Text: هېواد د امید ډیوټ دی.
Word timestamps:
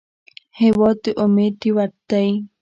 هېواد 0.59 0.97
د 1.03 1.05
امید 1.23 1.53
ډیوټ 1.61 1.91
دی. 2.09 2.29